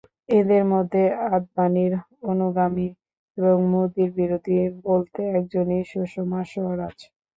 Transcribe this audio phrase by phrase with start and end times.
[0.31, 1.03] এঁদের মধ্যে
[1.29, 1.93] আদভানির
[2.31, 2.87] অনুগামী
[3.37, 6.97] এবং মোদির বিরোধী বলতে একজনই, সুষমা স্বরাজ।